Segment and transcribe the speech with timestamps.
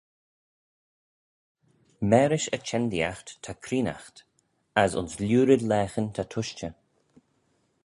[2.09, 4.17] Marish y chenndeeaght ta creenaght
[4.81, 6.73] as ayns lhiurid laghyn ta tushtey.